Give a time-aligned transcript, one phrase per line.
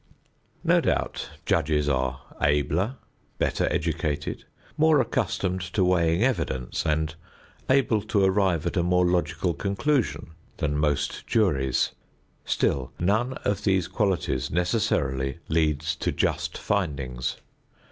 [0.63, 2.95] No doubt judges are abler,
[3.37, 7.13] better educated, more accustomed to weighing evidence and
[7.69, 11.91] able to arrive at a more logical conclusion than most juries.
[12.45, 17.37] Still none of these qualities necessarily leads to just findings.